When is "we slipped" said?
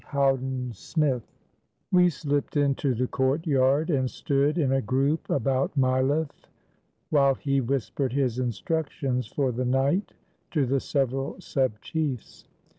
1.91-2.57